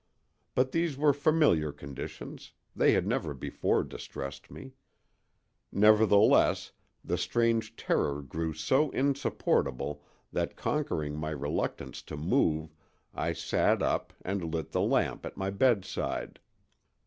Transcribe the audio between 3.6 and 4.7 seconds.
distressed